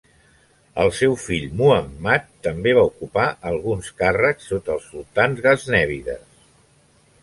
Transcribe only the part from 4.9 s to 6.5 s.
sultans gaznèvides.